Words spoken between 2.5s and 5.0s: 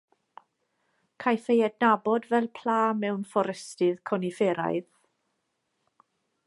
pla mewn fforestydd conifferaidd.